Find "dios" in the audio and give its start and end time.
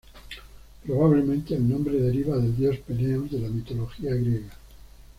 2.57-2.75